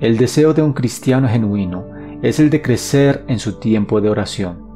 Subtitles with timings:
[0.00, 1.86] El deseo de un cristiano genuino
[2.22, 4.68] es el de crecer en su tiempo de oración.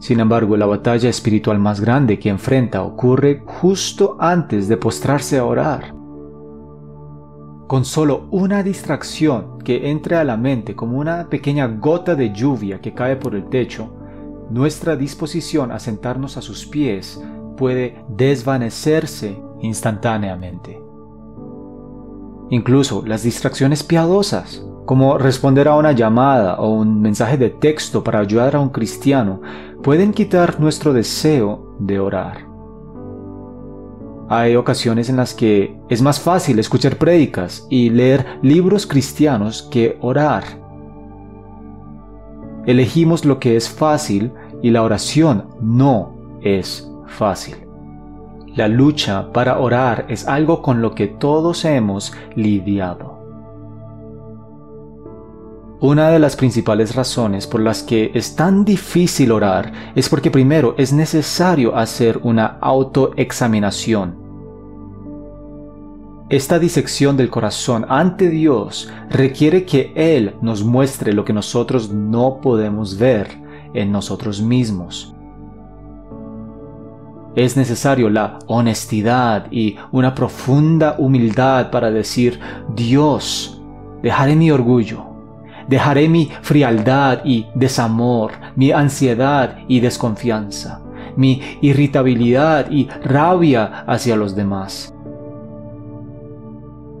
[0.00, 5.44] Sin embargo, la batalla espiritual más grande que enfrenta ocurre justo antes de postrarse a
[5.44, 5.94] orar.
[7.68, 12.80] Con solo una distracción que entre a la mente como una pequeña gota de lluvia
[12.80, 13.94] que cae por el techo,
[14.48, 17.22] nuestra disposición a sentarnos a sus pies
[17.58, 20.80] puede desvanecerse instantáneamente.
[22.52, 28.18] Incluso las distracciones piadosas, como responder a una llamada o un mensaje de texto para
[28.18, 29.40] ayudar a un cristiano,
[29.82, 32.46] pueden quitar nuestro deseo de orar.
[34.28, 39.96] Hay ocasiones en las que es más fácil escuchar prédicas y leer libros cristianos que
[40.02, 40.44] orar.
[42.66, 47.61] Elegimos lo que es fácil y la oración no es fácil.
[48.54, 53.18] La lucha para orar es algo con lo que todos hemos lidiado.
[55.80, 60.74] Una de las principales razones por las que es tan difícil orar es porque primero
[60.76, 64.16] es necesario hacer una autoexaminación.
[66.28, 72.40] Esta disección del corazón ante Dios requiere que Él nos muestre lo que nosotros no
[72.42, 73.28] podemos ver
[73.72, 75.14] en nosotros mismos.
[77.34, 82.38] Es necesario la honestidad y una profunda humildad para decir,
[82.74, 83.62] Dios,
[84.02, 85.12] dejaré mi orgullo,
[85.68, 90.82] Dejaré mi frialdad y desamor, mi ansiedad y desconfianza,
[91.16, 94.94] mi irritabilidad y rabia hacia los demás.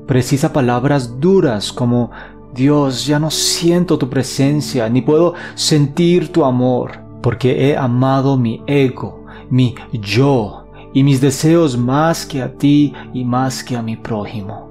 [0.06, 2.10] Precisa palabras duras como
[2.54, 8.62] Dios, ya no siento tu presencia, ni puedo sentir tu amor, porque he amado mi
[8.66, 9.21] ego,
[9.52, 10.64] mi yo
[10.94, 14.70] y mis deseos más que a ti y más que a mi prójimo.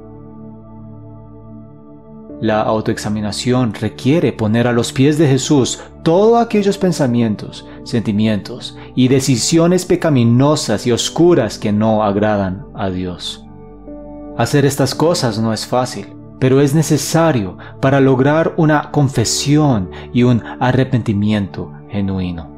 [2.42, 9.86] La autoexaminación requiere poner a los pies de Jesús todos aquellos pensamientos, sentimientos y decisiones
[9.86, 13.46] pecaminosas y oscuras que no agradan a Dios.
[14.36, 16.08] Hacer estas cosas no es fácil,
[16.40, 22.50] pero es necesario para lograr una confesión y un arrepentimiento genuino.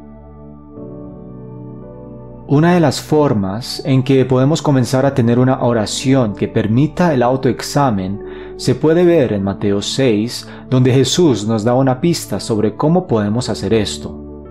[2.53, 7.23] Una de las formas en que podemos comenzar a tener una oración que permita el
[7.23, 13.07] autoexamen se puede ver en Mateo 6, donde Jesús nos da una pista sobre cómo
[13.07, 14.45] podemos hacer esto.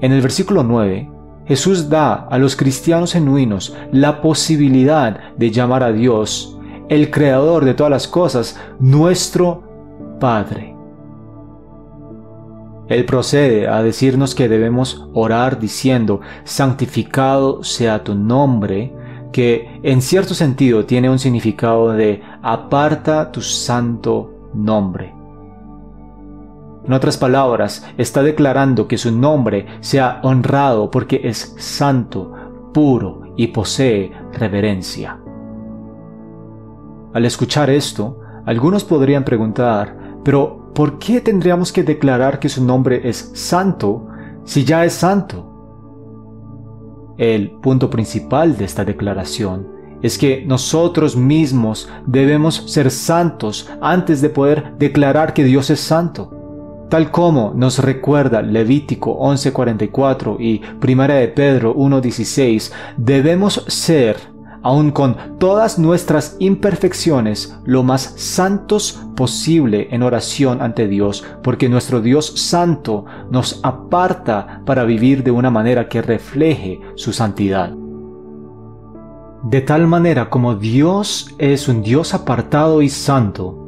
[0.00, 1.08] En el versículo 9,
[1.46, 7.74] Jesús da a los cristianos genuinos la posibilidad de llamar a Dios, el creador de
[7.74, 9.62] todas las cosas, nuestro
[10.18, 10.69] Padre.
[12.90, 18.92] Él procede a decirnos que debemos orar diciendo, santificado sea tu nombre,
[19.32, 25.14] que en cierto sentido tiene un significado de aparta tu santo nombre.
[26.84, 32.32] En otras palabras, está declarando que su nombre sea honrado porque es santo,
[32.74, 35.16] puro y posee reverencia.
[37.12, 43.08] Al escuchar esto, algunos podrían preguntar, pero ¿por qué tendríamos que declarar que su nombre
[43.08, 44.06] es santo
[44.44, 45.46] si ya es santo?
[47.18, 49.68] El punto principal de esta declaración
[50.02, 56.36] es que nosotros mismos debemos ser santos antes de poder declarar que Dios es santo.
[56.88, 64.16] Tal como nos recuerda Levítico 11:44 y 1 de Pedro 1:16, debemos ser
[64.62, 72.00] aun con todas nuestras imperfecciones, lo más santos posible en oración ante Dios, porque nuestro
[72.00, 77.72] Dios santo nos aparta para vivir de una manera que refleje su santidad.
[79.42, 83.59] De tal manera como Dios es un Dios apartado y santo,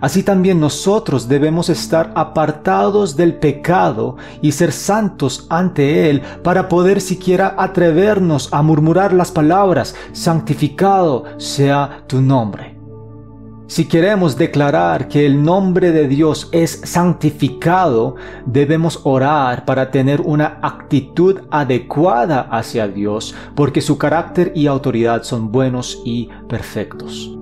[0.00, 7.00] Así también nosotros debemos estar apartados del pecado y ser santos ante Él para poder
[7.00, 12.78] siquiera atrevernos a murmurar las palabras, santificado sea tu nombre.
[13.68, 18.16] Si queremos declarar que el nombre de Dios es santificado,
[18.46, 25.52] debemos orar para tener una actitud adecuada hacia Dios, porque su carácter y autoridad son
[25.52, 27.37] buenos y perfectos.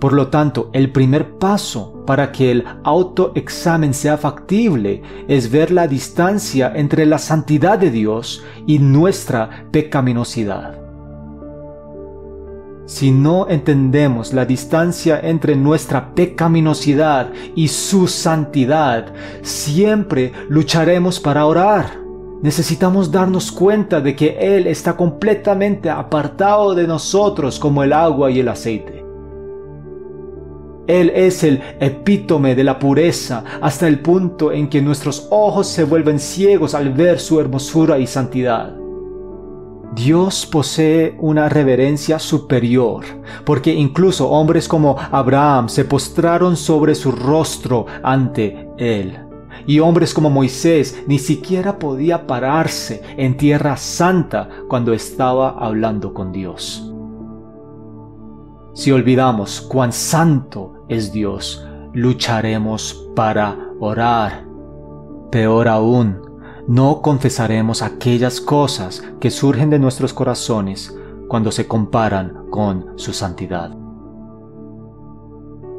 [0.00, 5.88] Por lo tanto, el primer paso para que el autoexamen sea factible es ver la
[5.88, 10.78] distancia entre la santidad de Dios y nuestra pecaminosidad.
[12.86, 19.12] Si no entendemos la distancia entre nuestra pecaminosidad y su santidad,
[19.42, 21.98] siempre lucharemos para orar.
[22.40, 28.40] Necesitamos darnos cuenta de que Él está completamente apartado de nosotros como el agua y
[28.40, 28.97] el aceite.
[30.88, 35.84] Él es el epítome de la pureza hasta el punto en que nuestros ojos se
[35.84, 38.74] vuelven ciegos al ver su hermosura y santidad.
[39.94, 43.04] Dios posee una reverencia superior,
[43.44, 49.18] porque incluso hombres como Abraham se postraron sobre su rostro ante Él.
[49.66, 56.32] Y hombres como Moisés ni siquiera podía pararse en tierra santa cuando estaba hablando con
[56.32, 56.90] Dios.
[58.72, 64.44] Si olvidamos cuán santo es Dios, lucharemos para orar.
[65.30, 66.20] Peor aún,
[66.66, 70.94] no confesaremos aquellas cosas que surgen de nuestros corazones
[71.28, 73.70] cuando se comparan con su santidad.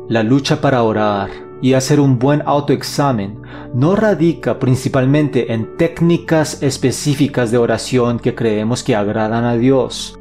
[0.07, 1.29] La lucha para orar
[1.61, 3.41] y hacer un buen autoexamen
[3.73, 10.18] no radica principalmente en técnicas específicas de oración que creemos que agradan a Dios.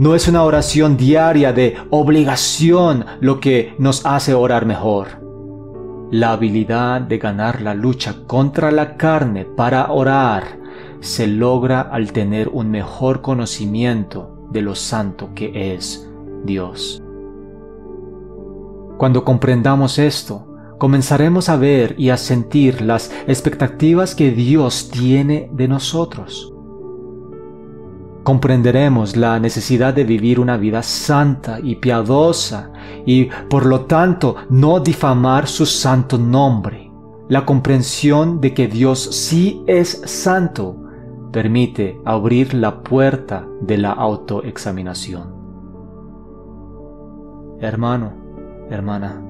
[0.00, 5.08] No es una oración diaria de obligación lo que nos hace orar mejor.
[6.10, 10.58] La habilidad de ganar la lucha contra la carne para orar
[11.00, 16.10] se logra al tener un mejor conocimiento de lo santo que es
[16.44, 17.02] Dios.
[18.96, 20.46] Cuando comprendamos esto,
[20.78, 26.54] comenzaremos a ver y a sentir las expectativas que Dios tiene de nosotros
[28.22, 32.72] comprenderemos la necesidad de vivir una vida santa y piadosa
[33.06, 36.90] y por lo tanto no difamar su santo nombre.
[37.28, 40.76] La comprensión de que Dios sí es santo
[41.32, 45.32] permite abrir la puerta de la autoexaminación.
[47.60, 48.12] Hermano,
[48.68, 49.22] hermana,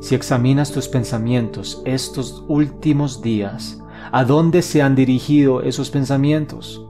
[0.00, 3.80] si examinas tus pensamientos estos últimos días,
[4.10, 6.86] ¿a dónde se han dirigido esos pensamientos?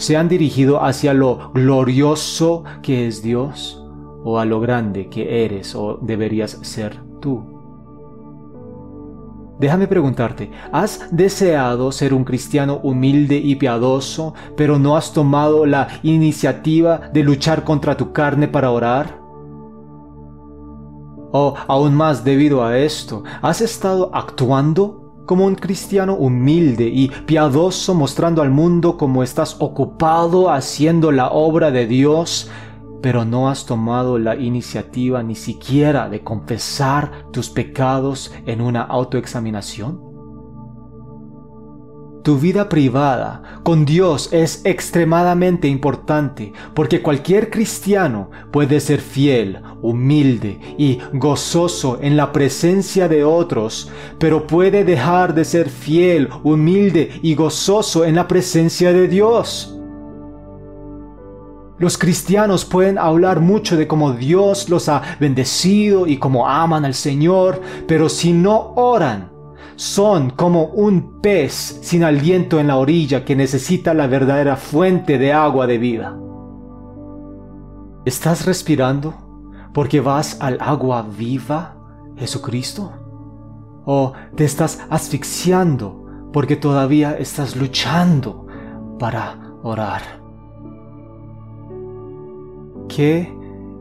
[0.00, 3.84] Se han dirigido hacia lo glorioso que es Dios
[4.24, 7.44] o a lo grande que eres o deberías ser tú.
[9.58, 15.88] Déjame preguntarte, ¿has deseado ser un cristiano humilde y piadoso, pero no has tomado la
[16.02, 19.20] iniciativa de luchar contra tu carne para orar?
[21.32, 27.94] O aún más debido a esto, ¿has estado actuando como un cristiano humilde y piadoso
[27.94, 32.50] mostrando al mundo cómo estás ocupado haciendo la obra de Dios,
[33.00, 40.09] pero no has tomado la iniciativa ni siquiera de confesar tus pecados en una autoexaminación?
[42.22, 50.60] Tu vida privada con Dios es extremadamente importante porque cualquier cristiano puede ser fiel, humilde
[50.76, 57.34] y gozoso en la presencia de otros, pero puede dejar de ser fiel, humilde y
[57.34, 59.78] gozoso en la presencia de Dios.
[61.78, 66.92] Los cristianos pueden hablar mucho de cómo Dios los ha bendecido y cómo aman al
[66.92, 69.29] Señor, pero si no oran,
[69.80, 75.32] son como un pez sin aliento en la orilla que necesita la verdadera fuente de
[75.32, 76.18] agua de vida.
[78.04, 79.14] ¿Estás respirando
[79.72, 81.76] porque vas al agua viva,
[82.14, 82.92] Jesucristo?
[83.86, 88.46] ¿O te estás asfixiando porque todavía estás luchando
[88.98, 90.02] para orar?
[92.86, 93.34] ¿Qué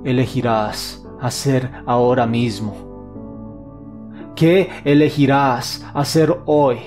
[0.06, 2.89] elegirás hacer ahora mismo?
[4.40, 6.78] ¿Qué elegirás hacer hoy?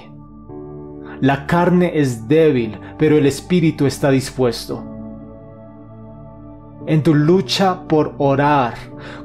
[1.20, 4.82] La carne es débil, pero el espíritu está dispuesto.
[6.86, 8.72] En tu lucha por orar,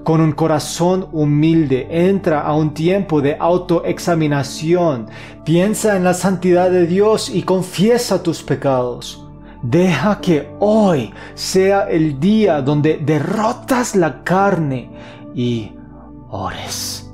[0.04, 5.08] con un corazón humilde, entra a un tiempo de autoexaminación.
[5.46, 9.26] Piensa en la santidad de Dios y confiesa tus pecados.
[9.64, 14.92] Deja que hoy sea el día donde derrotas la carne
[15.34, 15.72] y
[16.28, 17.07] ores.